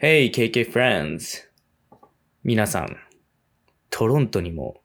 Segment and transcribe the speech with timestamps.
[0.00, 1.48] Hey, KK friends!
[2.44, 2.96] 皆さん、
[3.90, 4.80] トロントにも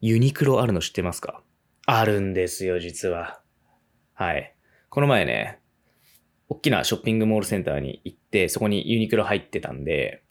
[0.00, 1.42] ユニクロあるの知ってますか？
[1.86, 3.40] あるんですよ、実は。
[4.14, 4.54] はい。
[4.90, 5.58] この前ね、
[6.48, 10.22] 大きなショッピングモールセンターに行って、そこにユニクロ入ってたんで、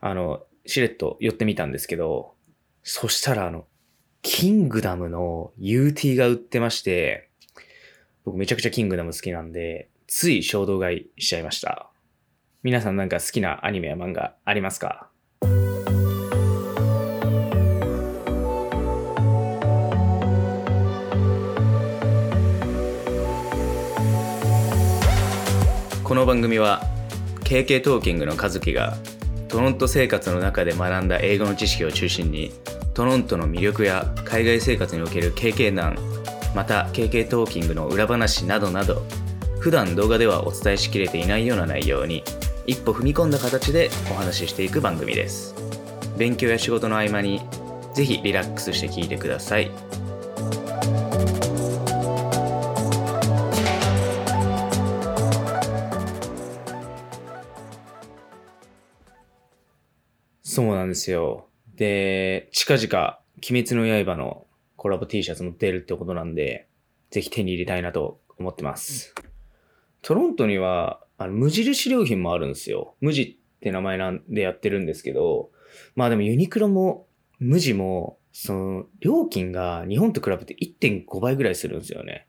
[0.00, 2.34] あの、しれっと寄ってみたんですけど、
[2.82, 3.68] そしたらあの、
[4.22, 7.30] キングダムの UT が売ってまして、
[8.24, 11.87] 僕めちゃくちゃキングダム好きなんで、つい衝動買いしちゃいました。
[12.64, 15.08] 皆さんなんか好きなアニメや漫画ありますか？
[26.02, 26.82] この番組は
[27.44, 28.96] KK トーキングの和樹が
[29.46, 32.50] トロント生活の中で学んだ英語の知識を中心に
[32.92, 35.96] トロントの魅力や海外生活における KK 談
[36.56, 39.04] また KK トーキングの裏話などなど
[39.60, 42.24] 普段動画ではお伝えしきれていないような内容に
[42.68, 45.54] 一歩踏み込んだ形でお話ししていく番組です
[46.18, 47.40] 勉強や仕事の合間に
[47.94, 49.70] ぜひリラックスして聞いてください
[60.42, 61.46] そうなんですよ。
[61.76, 64.44] で、近々、鬼滅の刃の
[64.74, 66.66] コラボ T シャツも出るってことなんで、
[67.10, 69.14] ぜひ手に入れたいなと思ってます。
[70.02, 72.94] トロントには、あの、無印良品もあるんですよ。
[73.00, 75.50] 無地って名前なんでやってるんですけど、
[75.94, 77.06] まあでもユニクロも、
[77.40, 82.28] 無地も、その、料金が日本と比べて1.5倍ぐらいするんですよね。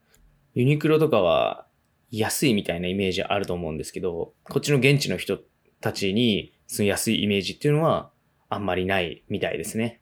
[0.56, 1.68] ユニクロとかは
[2.12, 5.40] 安いみたいなイメージあると思うんですけど、こっちの現地の人
[5.80, 8.12] たちに、その安いイメージっていうのは
[8.50, 10.02] あんまりないみたいですね。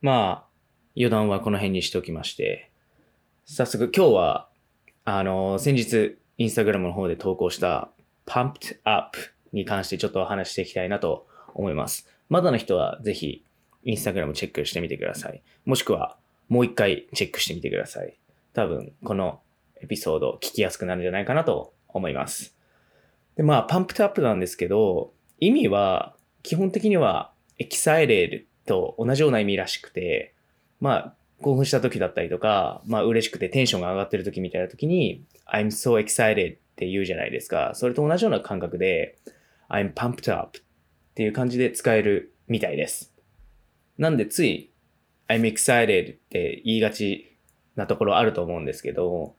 [0.00, 0.48] まあ、
[0.96, 2.70] 余談はこの辺にしておきまして、
[3.44, 4.48] 早速今日は、
[5.04, 7.90] あの、先日、インスタグラムの方で投稿した
[8.26, 9.18] Pumped Up
[9.52, 12.08] に関してちょっとお話していきたいなと思います。
[12.28, 13.44] まだの人はぜひ、
[13.84, 15.42] インスタグラムチェックしてみてください。
[15.64, 16.16] もしくは、
[16.48, 18.18] もう一回チェックしてみてください。
[18.52, 19.40] 多分、この
[19.80, 22.56] エピソード聞きやすくなるんじゃないかなと思います。
[23.36, 30.34] で、まあ、パンプトアップなんですけど、意味は、基本的には、excited と同じような意味らしくて、
[30.80, 35.22] まあ、興奮した時だったりとか、まあ、嬉しくてテンションが上がってる時みたいな時に、
[35.52, 37.72] I'm so excited って言うじゃないですか。
[37.74, 39.18] それと同じような感覚で、
[39.68, 40.62] I'm pumped up っ
[41.14, 43.12] ていう感じで使えるみたいです。
[43.98, 44.70] なんで、つい、
[45.28, 47.36] I'm excited って言いがち
[47.76, 49.36] なところあると思うんですけど、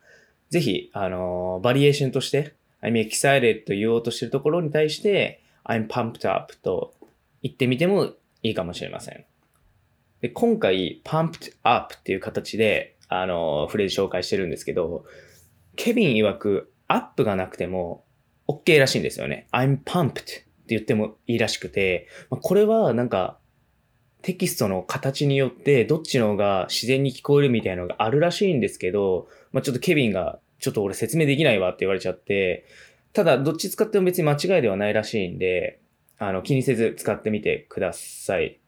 [0.49, 6.93] ぜひ、あの、バリエーションとして、I'm excited と言おうとしてるところに対して、I'm pumped up と
[7.41, 9.25] 言ってみてもいいかもしれません。
[10.21, 15.05] で今回、pumped up っていう形で、あの、フレーズ紹介してるんですけど、
[15.75, 18.05] ケビン曰く、アップがなくても
[18.47, 19.47] OK らしいんですよね。
[19.51, 23.39] I'm pumped って言ってもいいらしくて、まこれはなんか、
[24.21, 32.65] テキストの形によってどっちの方が自然に聞こえるみたいなのがあるらしいんですけど、まあ、ちょっとケビンがちょっと俺説明できないわって言われちゃって、
[33.13, 35.79] ただどっち使っても別に間違いではないらしいんで、
[36.17, 38.59] あの気にせず使ってみてください。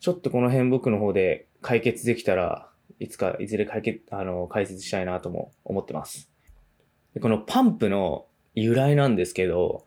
[0.00, 6.33] ちょっとこの辺僕の方で解決できたらいつかいずれ解決、あの解説したいなとも思ってます。
[7.20, 9.84] このパンプの由来なんですけど、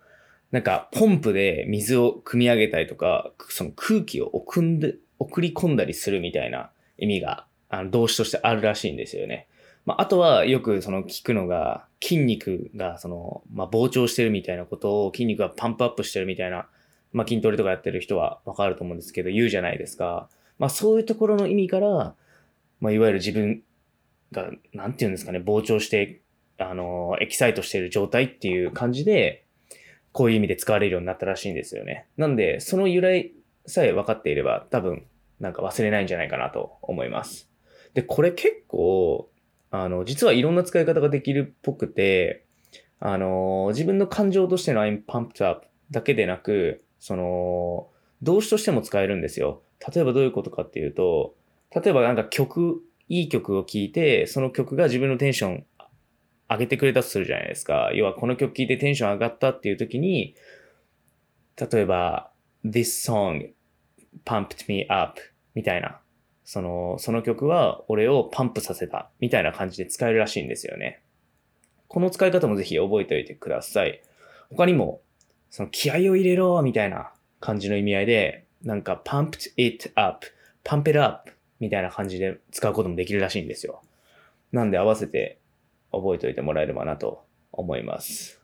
[0.51, 9.47] なんかポンプで水を汲み上げたりとか、その空気を送んで、送り込んだりするみたいな意味が、あの動詞としてあるらしいんですよね。
[9.85, 16.67] まあ、あとはよくその聞くのが、筋肉がその、まあ、膨張してるみたいなことを、筋肉がパンプアップしてるみたいな、
[17.13, 20.29] まあ、筋トレとかやってる人はわかると思うんですけど、言うじゃないですか。
[20.59, 22.15] まあ、そういうところの意味から、
[22.79, 23.63] まあ、いわゆる自分
[24.31, 26.19] が、なんていうんですかね、膨張して、
[26.57, 29.45] あの、エキサイトしてる状態っていう感じで、
[30.11, 32.07] こういう意味で使われるようになったらしいんですよね。
[32.17, 33.33] なんで、その由来
[33.65, 35.05] さえ分かっていれば、多分、
[35.39, 37.49] なんか忘れないんじゃないかなと思います。
[37.93, 39.29] で、これ結構、
[39.69, 42.45] あの、実はいろんな使い方ができるっぽくて、
[42.99, 47.89] あの、自分の感情としての I'm pumped up だけでなく、その、
[48.23, 49.61] 動詞としても使えるんですよ。
[49.93, 51.35] 例えばどういうことかっていうと、
[51.75, 55.65] 例えばなんか曲、いい曲を聴いて、その曲が自分のテンション
[56.49, 57.91] 上げてくれたとするじゃないですか。
[57.93, 60.35] 要はこの曲聴いてテンション上がったっていう時に、
[61.55, 62.31] 例えば、
[62.65, 63.49] This song
[64.25, 65.19] pumped me up
[65.55, 65.99] みたいな。
[66.43, 71.01] その、その曲は俺をパンプさせたみたいな感じで使えるらしいんですよね。
[71.87, 74.01] この使い方もぜひ覚えておいてください。
[74.49, 75.01] 他にも、
[75.49, 80.25] その気合を入れろみたいな感じの意味合いで、なんか pumped it up,
[80.63, 83.81] pump it up みたいな感じで使うこともできるらしいんですよ。
[84.51, 85.39] なんで合わせて
[85.91, 88.41] 覚えておいてもらえればなと思います。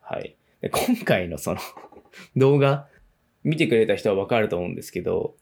[0.00, 0.36] はい。
[0.60, 1.60] で今回のその
[2.36, 2.88] 動画
[3.42, 5.36] 見てくれた人はわかると思うんですけど、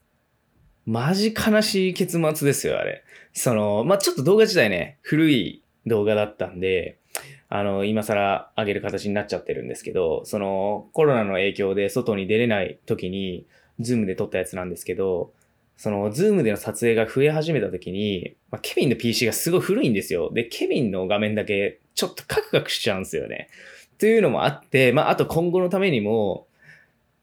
[0.85, 3.03] マジ悲しい結末ですよ、あれ。
[3.31, 6.99] その、まあ、ちょっと動画自体ね、古い動画だったんで、
[7.47, 13.45] あの、今更上げる形になっちゃってるんですけど、その、コロナの影響で外に出れない時に、
[13.79, 15.31] ズームで撮ったやつなんですけど、
[15.77, 20.31] その、ズームでの撮影が増え始めた時に、まあ、ケビンの PC がすごい古いんですよ。
[20.31, 23.49] で、ケビンの画面だけちょっとカクカクしちゃうんですよね。
[23.97, 26.47] というのもあって、まあ、あと今後のためにも、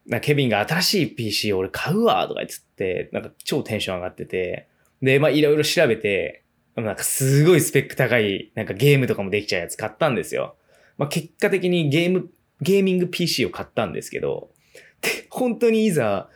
[0.06, 4.66] なケビンが新しい PC 俺買うわとか言って、なんか超テンション上がってて、
[5.02, 6.42] で、まあいろいろ調べて、
[6.76, 10.56] なんかすごいスペック高い、なんかゲームとかもできちゃうやつ買ったんですよ。
[10.98, 12.28] まあ結果的にゲーム、
[12.60, 14.50] ゲーミング PC を買ったんですけど、
[15.00, 16.28] で、本当にいざ、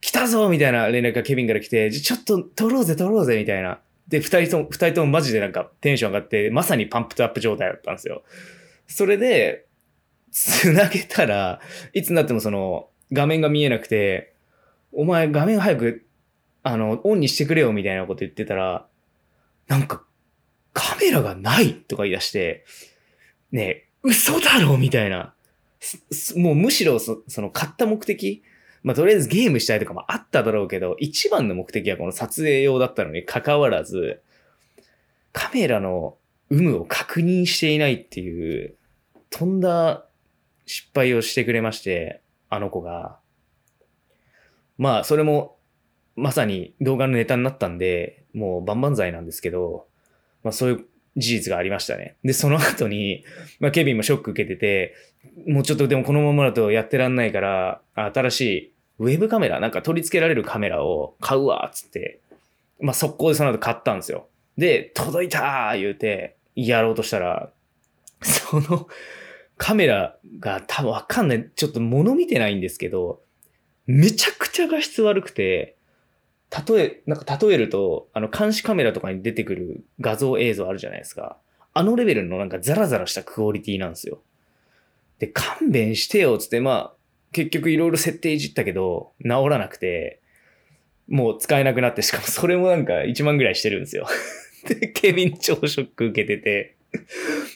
[0.00, 3.80] 来たぞみたいな連絡がケビンから来て、ちょっと撮ろうぜ撮ろうぜみたいな。
[4.08, 8.22] で、二人とも、二人ともマジでなんかテンション上がって、まさにパンプトアップ状態だったんですよ。
[8.86, 9.66] それで、
[10.30, 11.60] つなげたら、
[11.92, 14.34] いつになってもその、画面が見えなくて、
[14.92, 16.06] お前画面早く、
[16.62, 18.86] あの、オンにしてくれよみたいなこと言ってたら、
[19.66, 20.04] なんか、
[20.72, 22.64] カメラがないとか言い出して、
[23.50, 25.34] ねえ、嘘だろみたいな。
[26.36, 28.42] もうむしろそその買った目的、
[28.86, 34.22] まあとりあえずゲームしたいとかもあっただろうけど、一番の目的はこの撮影用だったのに関わらず、
[35.32, 36.16] カメラの
[36.50, 38.76] 有無を確認していないっていう、
[39.28, 40.06] とんだ
[40.66, 43.18] 失敗をしてくれまして、あの子が。
[44.78, 45.56] まあ、それも、
[46.14, 49.88] まさに動画のネタになったんで、もう万々歳なんですけど、
[50.44, 50.84] まあそういう
[51.16, 52.14] 事実がありましたね。
[52.22, 53.24] で、その後に、
[53.58, 54.94] まあケビンもショック受けてて、
[55.48, 62.20] もうちょっとでもこのままだとやってらんないから、新しいウェブカメラ、なんか取り付けられるカメラを買うわ、つって、
[62.80, 64.28] まあ速攻でその後買ったんですよ。
[64.56, 67.50] で、届いたー言うて、やろうとしたら、
[68.22, 68.88] その
[69.58, 71.50] カメラが多分わかんない。
[71.54, 73.20] ちょっと物見てないんですけど、
[73.86, 75.76] めちゃくちゃ画質悪くて、
[76.68, 81.38] 例え、なんか例えると、あの監視カメラとかに出てくる画像映像あるじゃないですか。
[81.74, 84.22] あのレベルのなんかザラザラしたクオリティなんですよ。
[85.18, 86.94] で、勘弁してよ、つって、まあ、
[87.32, 90.20] 結局いろいろ設定いじったけど、治らなくて、
[91.08, 94.06] もう使えなくなって、しかもそれもなんか1万ぐらいしてるんですよ。
[94.68, 96.74] で、ケビン超ショック受けてて、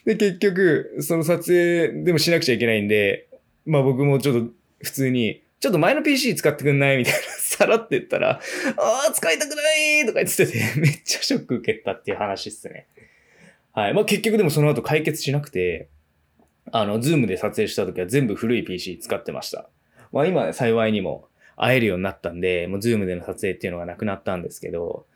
[0.05, 3.27] で、結局、その撮影でもしなくちゃいけないんで、
[3.67, 4.53] まあ僕もちょっと
[4.83, 6.99] 普通に、ちょっと前の PC 使ってくんない？
[6.99, 8.41] みたいな、さらって言ったら、あ
[9.09, 12.87] あ、使いたくないとか言ってて、めっちゃショック受けたっていう話っすね。
[13.73, 13.95] はい。
[13.95, 15.89] まあ結局でもその後解決しなくて、
[16.73, 19.69] あの、ズームで撮影した時は全部古い PC 使ってました。
[20.13, 25.07] まあ今、ね、幸いにも会えるようになったんで、もうズームでの撮影っていうのがなくなったんですけど、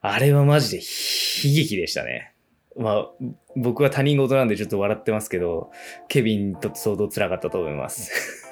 [0.00, 2.32] あれはマジで悲劇でしたね。
[2.76, 3.08] まあ、
[3.56, 5.72] 僕は他人事なんでちょっと笑ってますけど、
[6.08, 8.46] ケビン相当辛かったと思います。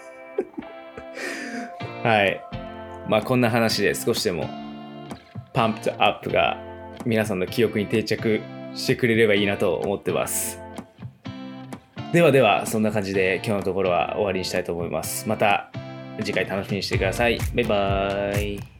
[2.03, 2.41] はい。
[3.09, 4.49] まあ、こんな話で少しでも、
[5.55, 6.61] pumped up が
[7.05, 8.41] 皆さんの記憶に定着
[8.75, 10.66] してくれればいいなと思ってます。
[12.17, 15.29] ではでは、そんな感じで今日のところは終わりにしたいと思います。
[15.29, 15.71] また
[16.21, 17.39] 次回楽しみにしてください。
[17.55, 18.76] バイバーイ。